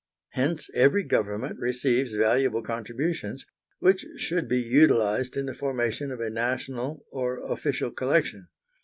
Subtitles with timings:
[0.29, 3.45] Hence every Government receives valuable contributions,
[3.77, 8.47] which should be utilised in the formation of a National or Official Collection.